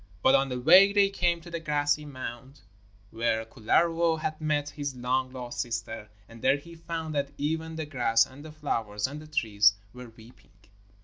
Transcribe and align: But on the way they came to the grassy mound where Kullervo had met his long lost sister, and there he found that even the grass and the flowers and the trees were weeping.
But 0.23 0.33
on 0.33 0.49
the 0.49 0.59
way 0.59 0.91
they 0.91 1.11
came 1.11 1.41
to 1.41 1.51
the 1.51 1.59
grassy 1.59 2.05
mound 2.05 2.61
where 3.11 3.45
Kullervo 3.45 4.17
had 4.19 4.41
met 4.41 4.69
his 4.69 4.95
long 4.95 5.31
lost 5.31 5.61
sister, 5.61 6.09
and 6.27 6.41
there 6.41 6.57
he 6.57 6.73
found 6.73 7.13
that 7.13 7.29
even 7.37 7.75
the 7.75 7.85
grass 7.85 8.25
and 8.25 8.43
the 8.43 8.51
flowers 8.51 9.05
and 9.05 9.21
the 9.21 9.27
trees 9.27 9.73
were 9.93 10.09
weeping. 10.09 10.49